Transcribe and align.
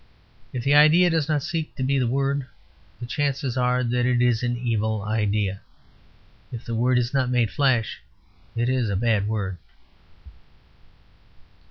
If 0.51 0.63
the 0.63 0.73
idea 0.73 1.11
does 1.11 1.29
not 1.29 1.43
seek 1.43 1.75
to 1.75 1.83
be 1.83 1.99
the 1.99 2.07
word, 2.07 2.47
the 2.99 3.05
chances 3.05 3.55
are 3.55 3.83
that 3.83 4.03
it 4.03 4.19
is 4.19 4.41
an 4.41 4.57
evil 4.57 5.03
idea. 5.03 5.61
If 6.51 6.65
the 6.65 6.73
word 6.73 6.97
is 6.97 7.13
not 7.13 7.29
made 7.29 7.51
flesh 7.51 8.01
it 8.55 8.67
is 8.67 8.89
a 8.89 8.95
bad 8.95 9.27
word. 9.27 9.57